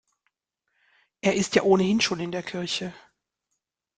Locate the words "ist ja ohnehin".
1.35-2.01